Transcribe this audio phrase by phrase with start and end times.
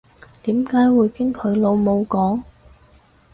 [0.41, 2.41] 點解會經佢老母溝